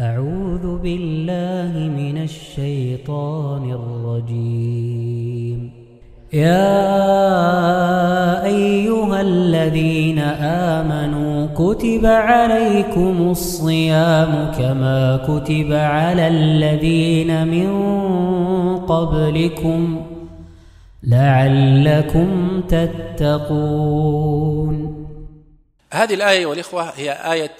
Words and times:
أعوذ 0.00 0.78
بالله 0.78 1.72
من 1.74 2.22
الشيطان 2.22 3.70
الرجيم. 3.70 5.70
يا 6.32 6.84
أيها 8.44 9.20
الذين 9.20 10.18
آمنوا 10.78 11.46
كتب 11.54 12.06
عليكم 12.06 13.30
الصيام 13.30 14.52
كما 14.58 15.16
كتب 15.16 15.72
على 15.72 16.28
الذين 16.28 17.48
من 17.48 17.70
قبلكم 18.76 20.06
لعلكم 21.02 22.60
تتقون. 22.68 24.14
هذه 25.92 26.14
الآية 26.14 26.46
والإخوة 26.46 26.82
هي 26.96 27.12
آية 27.12 27.50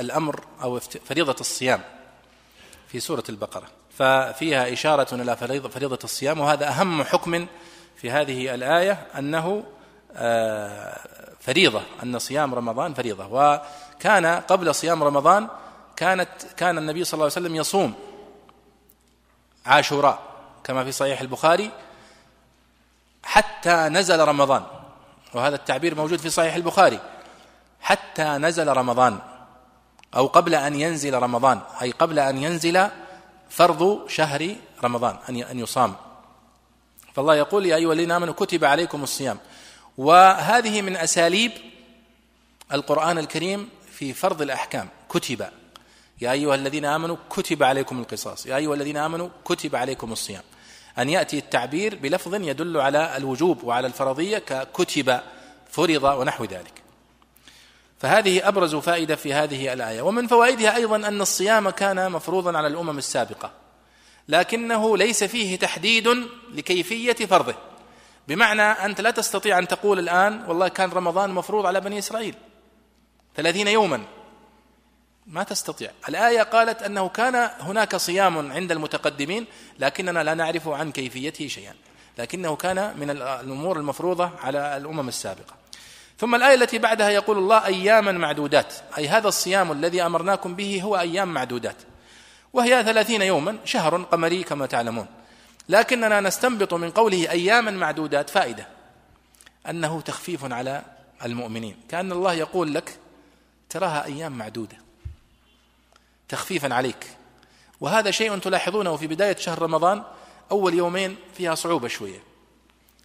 الأمر 0.00 0.44
أو 0.62 0.80
فريضة 0.80 1.36
الصيام 1.40 1.80
في 2.88 3.00
سورة 3.00 3.24
البقرة. 3.28 3.66
ففيها 3.98 4.72
إشارة 4.72 5.14
إلى 5.14 5.36
فريضة 5.68 5.98
الصيام 6.04 6.40
وهذا 6.40 6.68
أهم 6.68 7.02
حكم 7.02 7.46
في 7.96 8.10
هذه 8.10 8.54
الآية 8.54 9.06
أنه 9.18 9.64
آه، 10.14 11.00
فريضة 11.40 11.82
أن 12.02 12.18
صيام 12.18 12.54
رمضان 12.54 12.94
فريضة. 12.94 13.26
وكان 13.26 14.26
قبل 14.26 14.74
صيام 14.74 15.02
رمضان 15.02 15.48
كانت 15.96 16.28
كان 16.56 16.78
النبي 16.78 17.04
صلى 17.04 17.14
الله 17.14 17.24
عليه 17.24 17.32
وسلم 17.32 17.56
يصوم 17.56 17.94
عاشوراء 19.66 20.18
كما 20.64 20.84
في 20.84 20.92
صحيح 20.92 21.20
البخاري 21.20 21.70
حتى 23.22 23.74
نزل 23.74 24.20
رمضان. 24.20 24.62
وهذا 25.34 25.56
التعبير 25.56 25.94
موجود 25.94 26.18
في 26.18 26.30
صحيح 26.30 26.54
البخاري. 26.54 27.00
حتى 27.80 28.24
نزل 28.24 28.68
رمضان. 28.68 29.18
أو 30.16 30.26
قبل 30.26 30.54
أن 30.54 30.80
ينزل 30.80 31.14
رمضان. 31.14 31.60
أي 31.82 31.90
قبل 31.90 32.18
أن 32.18 32.38
ينزل 32.38 32.88
فرض 33.48 34.08
شهر 34.08 34.56
رمضان 34.84 35.16
أن 35.28 35.36
أن 35.36 35.58
يصام. 35.58 35.94
فالله 37.14 37.34
يقول 37.34 37.66
يا 37.66 37.76
أيها 37.76 37.92
الذين 37.92 38.10
آمنوا 38.10 38.34
كتب 38.34 38.64
عليكم 38.64 39.02
الصيام. 39.02 39.38
وهذه 39.98 40.82
من 40.82 40.96
أساليب 40.96 41.52
القرآن 42.72 43.18
الكريم 43.18 43.68
في 43.92 44.12
فرض 44.12 44.42
الأحكام. 44.42 44.88
كتب. 45.08 45.46
يا 46.20 46.32
أيها 46.32 46.54
الذين 46.54 46.84
آمنوا 46.84 47.16
كتب 47.30 47.62
عليكم 47.62 48.00
القصاص. 48.00 48.46
يا 48.46 48.56
أيها 48.56 48.74
الذين 48.74 48.96
آمنوا 48.96 49.28
كتب 49.44 49.76
عليكم 49.76 50.12
الصيام. 50.12 50.42
أن 50.98 51.08
يأتي 51.08 51.38
التعبير 51.38 51.94
بلفظ 51.94 52.34
يدل 52.34 52.80
على 52.80 53.16
الوجوب 53.16 53.64
وعلى 53.64 53.86
الفرضية 53.86 54.38
ككتب 54.38 55.20
فرض 55.70 56.04
ونحو 56.04 56.44
ذلك. 56.44 56.79
فهذه 58.00 58.48
أبرز 58.48 58.76
فائدة 58.76 59.16
في 59.16 59.34
هذه 59.34 59.72
الآية. 59.72 60.02
ومن 60.02 60.26
فوائدها 60.26 60.76
أيضا 60.76 60.96
أن 60.96 61.20
الصيام 61.20 61.70
كان 61.70 62.12
مفروضا 62.12 62.58
على 62.58 62.66
الأمم 62.66 62.98
السابقة 62.98 63.52
لكنه 64.28 64.96
ليس 64.96 65.24
فيه 65.24 65.58
تحديد 65.58 66.08
لكيفية 66.54 67.26
فرضه. 67.26 67.54
بمعنى 68.28 68.62
أنت 68.62 69.00
لا 69.00 69.10
تستطيع 69.10 69.58
أن 69.58 69.68
تقول 69.68 69.98
الآن 69.98 70.44
والله 70.48 70.68
كان 70.68 70.90
رمضان 70.90 71.30
مفروض 71.30 71.66
على 71.66 71.80
بني 71.80 71.98
إسرائيل. 71.98 72.34
ثلاثين 73.36 73.68
يوما. 73.68 74.04
ما 75.26 75.42
تستطيع. 75.42 75.90
الآية 76.08 76.42
قالت 76.42 76.82
أنه 76.82 77.08
كان 77.08 77.50
هناك 77.60 77.96
صيام 77.96 78.52
عند 78.52 78.72
المتقدمين 78.72 79.46
لكننا 79.78 80.24
لا 80.24 80.34
نعرف 80.34 80.68
عن 80.68 80.92
كيفيته 80.92 81.48
شيئا. 81.48 81.74
لكنه 82.18 82.56
كان 82.56 82.94
من 83.00 83.10
الأمور 83.10 83.76
المفروضة 83.76 84.30
على 84.42 84.76
الأمم 84.76 85.08
السابقة. 85.08 85.59
ثم 86.20 86.34
الآية 86.34 86.54
التي 86.54 86.78
بعدها 86.78 87.10
يقول 87.10 87.38
الله 87.38 87.66
أياما 87.66 88.12
معدودات. 88.12 88.74
أي 88.98 89.08
هذا 89.08 89.28
الصيام 89.28 89.72
الذي 89.72 90.02
أمرناكم 90.02 90.54
به 90.54 90.82
هو 90.82 90.98
أيام 90.98 91.34
معدودات. 91.34 91.76
وهي 92.52 92.84
ثلاثين 92.84 93.22
يوما 93.22 93.58
شهر 93.64 94.02
قمري 94.02 94.42
كما 94.42 94.66
تعلمون. 94.66 95.06
لكننا 95.68 96.20
نستنبط 96.20 96.74
من 96.74 96.90
قوله 96.90 97.30
أياما 97.30 97.70
معدودات 97.70 98.30
فائدة. 98.30 98.66
أنه 99.68 100.00
تخفيف 100.00 100.52
على 100.52 100.82
المؤمنين. 101.24 101.76
كأن 101.88 102.12
الله 102.12 102.32
يقول 102.32 102.74
لك 102.74 102.98
تراها 103.70 104.04
أيام 104.04 104.32
معدودة. 104.32 104.76
تخفيفا 106.28 106.74
عليك. 106.74 107.06
وهذا 107.80 108.10
شيء 108.10 108.38
تلاحظونه 108.38 108.96
في 108.96 109.06
بداية 109.06 109.36
شهر 109.36 109.62
رمضان. 109.62 110.02
أول 110.50 110.74
يومين 110.74 111.16
فيها 111.36 111.54
صعوبة 111.54 111.88
شوية. 111.88 112.22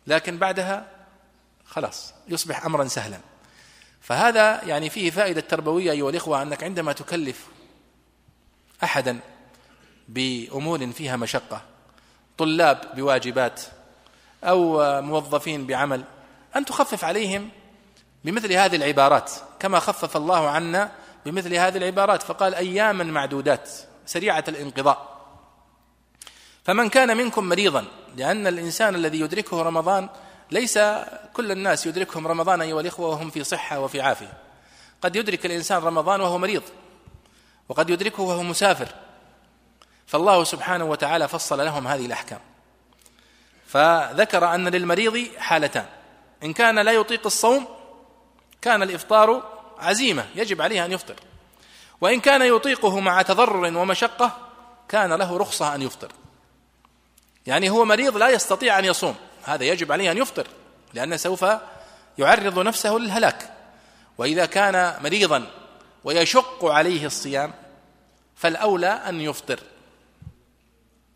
لكن 0.07 0.37
بعدها 0.37 0.94
خلاص 1.67 2.13
يصبح 2.27 2.65
أمرا 2.65 2.87
سهلا. 2.87 3.19
فهذا 4.01 4.63
يعني 4.63 4.89
فيه 4.89 5.11
فائدة 5.11 5.41
تربوية 5.41 5.91
أيها 5.91 6.09
الإخوة 6.09 6.41
أنك 6.41 6.63
عندما 6.63 6.93
تكلف 6.93 7.47
أحدا 8.83 9.19
بأمور 10.09 10.91
فيها 10.91 11.15
مشقة 11.15 11.61
طلاب 12.37 12.81
بواجبات 12.95 13.61
أو 14.43 14.81
موظفين 15.01 15.67
بعمل 15.67 16.03
أن 16.55 16.65
تخفف 16.65 17.03
عليهم 17.03 17.49
بمثل 18.25 18.53
هذه 18.53 18.75
العبارات 18.75 19.31
كما 19.59 19.79
خفف 19.79 20.17
الله 20.17 20.49
عنا 20.49 20.91
بمثل 21.25 21.53
هذه 21.53 21.77
العبارات 21.77 22.23
فقال 22.23 22.55
اياما 22.55 23.03
معدودات 23.03 23.69
سريعة 24.05 24.43
الانقضاء. 24.47 25.15
فمن 26.63 26.89
كان 26.89 27.17
منكم 27.17 27.49
مريضا 27.49 27.85
لأن 28.15 28.47
الإنسان 28.47 28.95
الذي 28.95 29.19
يدركه 29.19 29.61
رمضان 29.61 30.09
ليس 30.51 30.79
كل 31.33 31.51
الناس 31.51 31.85
يدركهم 31.85 32.27
رمضان 32.27 32.61
أيها 32.61 32.81
الإخوة 32.81 33.07
وهم 33.07 33.29
في 33.29 33.43
صحة 33.43 33.79
وفي 33.79 34.01
عافية. 34.01 34.33
قد 35.01 35.15
يدرك 35.15 35.45
الإنسان 35.45 35.83
رمضان 35.83 36.21
وهو 36.21 36.37
مريض 36.37 36.63
وقد 37.69 37.89
يدركه 37.89 38.23
وهو 38.23 38.43
مسافر. 38.43 38.87
فالله 40.07 40.43
سبحانه 40.43 40.85
وتعالى 40.85 41.27
فصل 41.27 41.65
لهم 41.65 41.87
هذه 41.87 42.05
الأحكام. 42.05 42.39
فذكر 43.67 44.55
أن 44.55 44.67
للمريض 44.67 45.27
حالتان. 45.37 45.85
إن 46.43 46.53
كان 46.53 46.79
لا 46.79 46.91
يطيق 46.91 47.25
الصوم 47.25 47.67
كان 48.61 48.83
الإفطار 48.83 49.43
عزيمة 49.79 50.25
يجب 50.35 50.61
عليه 50.61 50.85
أن 50.85 50.91
يفطر. 50.91 51.15
وإن 52.01 52.19
كان 52.19 52.41
يطيقه 52.41 52.99
مع 52.99 53.21
تضرر 53.21 53.77
ومشقة 53.77 54.37
كان 54.89 55.13
له 55.13 55.37
رخصة 55.37 55.75
أن 55.75 55.81
يفطر. 55.81 56.11
يعني 57.45 57.69
هو 57.69 57.85
مريض 57.85 58.17
لا 58.17 58.29
يستطيع 58.29 58.79
أن 58.79 58.85
يصوم. 58.85 59.15
هذا 59.45 59.63
يجب 59.63 59.91
عليه 59.91 60.11
أن 60.11 60.17
يفطر 60.17 60.47
لأنه 60.93 61.15
سوف 61.15 61.45
يعرض 62.17 62.59
نفسه 62.59 62.93
للهلاك. 62.93 63.51
وإذا 64.17 64.45
كان 64.45 65.03
مريضا 65.03 65.47
ويشق 66.03 66.65
عليه 66.65 67.05
الصيام 67.05 67.53
فالأولى 68.35 68.87
أن 68.87 69.21
يفطر. 69.21 69.59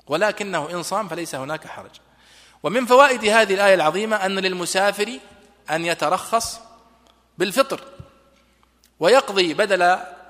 ولكنه 0.07 0.69
إن 0.71 0.83
صام 0.83 1.07
فليس 1.07 1.35
هناك 1.35 1.67
حرج. 1.67 1.91
ومن 2.63 2.85
فوائد 2.85 3.25
هذه 3.25 3.53
الآية 3.53 3.73
العظيمة 3.73 4.15
أن 4.15 4.39
للمسافر 4.39 5.19
أن 5.69 5.85
يترخص 5.85 6.59
بالفطر 7.37 7.81
ويقضي 8.99 9.53
بدل 9.53 9.81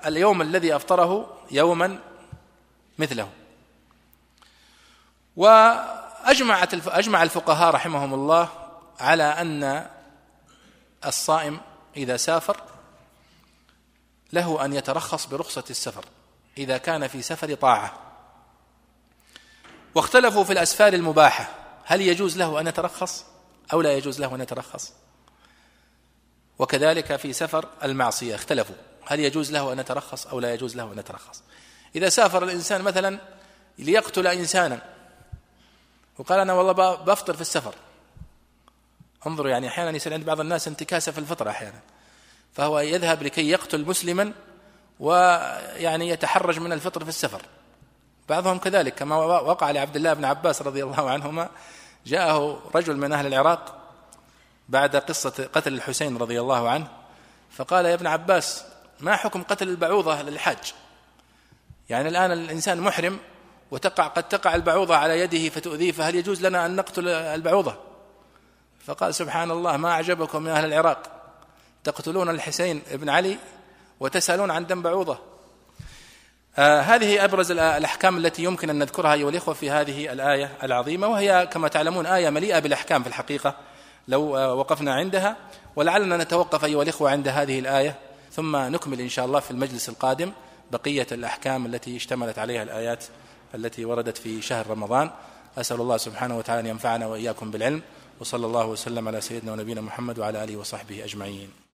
اليوم 0.06 0.42
الذي 0.42 0.76
أفطره 0.76 1.38
يوما 1.50 1.98
مثله. 2.98 3.28
واجمعت 6.26 6.88
أجمع 6.88 7.22
الفقهاء 7.22 7.74
رحمهم 7.74 8.14
الله 8.14 8.48
على 9.00 9.22
أن 9.22 9.86
الصائم 11.06 11.60
إذا 11.96 12.16
سافر 12.16 12.56
له 14.32 14.64
أن 14.64 14.72
يترخص 14.72 15.26
برخصة 15.26 15.64
السفر 15.70 16.04
إذا 16.58 16.78
كان 16.78 17.08
في 17.08 17.22
سفر 17.22 17.54
طاعة. 17.54 17.92
واختلفوا 19.94 20.44
في 20.44 20.52
الأسفار 20.52 20.92
المباحة 20.92 21.48
هل 21.84 22.00
يجوز 22.00 22.36
له 22.36 22.60
أن 22.60 22.66
يترخص 22.66 23.24
أو 23.72 23.80
لا 23.80 23.92
يجوز 23.92 24.20
له 24.20 24.34
أن 24.34 24.40
يترخص؟ 24.40 24.92
وكذلك 26.58 27.16
في 27.16 27.32
سفر 27.32 27.68
المعصية 27.84 28.34
اختلفوا 28.34 28.76
هل 29.06 29.20
يجوز 29.20 29.52
له 29.52 29.72
أن 29.72 29.78
يترخص 29.78 30.26
أو 30.26 30.40
لا 30.40 30.54
يجوز 30.54 30.76
له 30.76 30.92
أن 30.92 30.98
يترخص؟ 30.98 31.42
إذا 31.96 32.08
سافر 32.08 32.44
الإنسان 32.44 32.82
مثلا 32.82 33.18
ليقتل 33.78 34.26
انسانا 34.26 34.82
وقال 36.20 36.40
أنا 36.40 36.52
والله 36.52 36.72
بفطر 36.94 37.34
في 37.34 37.40
السفر. 37.40 37.74
انظروا 39.26 39.50
يعني 39.50 39.68
أحيانا 39.68 39.96
يصير 39.96 40.12
عند 40.12 40.24
بعض 40.24 40.40
الناس 40.40 40.68
انتكاسة 40.68 41.12
في 41.12 41.18
الفطرة 41.18 41.50
أحيانا. 41.50 41.80
فهو 42.52 42.80
يذهب 42.80 43.22
لكي 43.22 43.50
يقتل 43.50 43.84
مسلما 43.84 44.32
ويعني 45.00 46.08
يتحرج 46.08 46.58
من 46.58 46.72
الفطر 46.72 47.02
في 47.02 47.08
السفر. 47.08 47.42
بعضهم 48.28 48.58
كذلك 48.58 48.94
كما 48.94 49.16
وقع 49.16 49.70
لعبد 49.70 49.96
الله 49.96 50.12
بن 50.12 50.24
عباس 50.24 50.62
رضي 50.62 50.84
الله 50.84 51.10
عنهما 51.10 51.48
جاءه 52.06 52.62
رجل 52.74 52.96
من 52.96 53.12
أهل 53.12 53.26
العراق 53.26 53.76
بعد 54.68 54.96
قصة 54.96 55.48
قتل 55.54 55.74
الحسين 55.74 56.16
رضي 56.16 56.40
الله 56.40 56.68
عنه 56.68 56.88
فقال 57.50 57.84
يا 57.86 57.94
ابن 57.94 58.06
عباس 58.06 58.64
ما 59.00 59.16
حكم 59.16 59.42
قتل 59.42 59.68
البعوضة 59.68 60.22
للحاج؟ 60.22 60.74
يعني 61.88 62.08
الآن 62.08 62.32
الإنسان 62.32 62.80
محرم 62.80 63.18
وتقع 63.70 64.06
قد 64.06 64.28
تقع 64.28 64.54
البعوضة 64.54 64.96
على 64.96 65.20
يده 65.20 65.48
فتؤذيه 65.48 65.92
فهل 65.92 66.14
يجوز 66.14 66.46
لنا 66.46 66.66
أن 66.66 66.76
نقتل 66.76 67.08
البعوضة؟ 67.08 67.74
فقال 68.86 69.14
سبحان 69.14 69.50
الله 69.50 69.76
ما 69.76 69.90
أعجبكم 69.90 70.42
من 70.42 70.48
أهل 70.48 70.64
العراق. 70.72 71.02
تقتلون 71.84 72.30
الحسين 72.30 72.82
بن 72.92 73.08
علي 73.08 73.38
وتسألون 74.00 74.50
عن 74.50 74.66
دم 74.66 74.82
بعوضة. 74.82 75.18
آه 76.58 76.80
هذه 76.80 77.24
أبرز 77.24 77.50
الأحكام 77.50 78.16
التي 78.16 78.44
يمكن 78.44 78.70
أن 78.70 78.78
نذكرها 78.78 79.12
أيها 79.12 79.28
الإخوة 79.28 79.54
في 79.54 79.70
هذه 79.70 80.12
الآية 80.12 80.52
العظيمة 80.62 81.06
وهي 81.06 81.48
كما 81.52 81.68
تعلمون 81.68 82.06
آية 82.06 82.30
مليئة 82.30 82.58
بالأحكام 82.58 83.02
في 83.02 83.08
الحقيقة 83.08 83.56
لو 84.08 84.36
آه 84.36 84.54
وقفنا 84.54 84.94
عندها. 84.94 85.36
ولعلنا 85.76 86.16
نتوقف 86.16 86.64
أيها 86.64 86.82
الإخوة 86.82 87.10
عند 87.10 87.28
هذه 87.28 87.58
الآية 87.58 87.94
ثم 88.32 88.56
نكمل 88.56 89.00
إن 89.00 89.08
شاء 89.08 89.24
الله 89.24 89.40
في 89.40 89.50
المجلس 89.50 89.88
القادم 89.88 90.32
بقية 90.70 91.06
الأحكام 91.12 91.66
التي 91.66 91.96
اشتملت 91.96 92.38
عليها 92.38 92.62
الآيات. 92.62 93.04
التي 93.54 93.84
وردت 93.84 94.18
في 94.18 94.42
شهر 94.42 94.66
رمضان. 94.66 95.10
أسأل 95.58 95.80
الله 95.80 95.96
سبحانه 95.96 96.38
وتعالى 96.38 96.60
أن 96.60 96.66
ينفعنا 96.66 97.06
وإياكم 97.06 97.50
بالعلم. 97.50 97.82
وصلى 98.20 98.46
الله 98.46 98.66
وسلم 98.66 99.08
على 99.08 99.20
سيدنا 99.20 99.52
ونبينا 99.52 99.80
محمد 99.80 100.18
وعلى 100.18 100.44
آله 100.44 100.56
وصحبه 100.56 101.04
أجمعين. 101.04 101.69